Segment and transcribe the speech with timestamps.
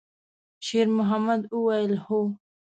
[0.67, 2.19] شېرمحمد وویل: «هو.»